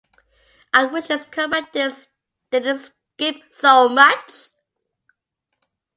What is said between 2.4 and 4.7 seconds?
didn't skip so much!